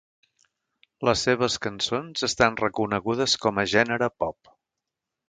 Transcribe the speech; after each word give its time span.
Les 1.09 1.25
seves 1.27 1.57
cançons 1.65 2.25
estan 2.29 2.57
reconegudes 2.63 3.37
com 3.47 3.63
a 3.65 3.67
gènere 3.75 4.09
pop. 4.25 4.55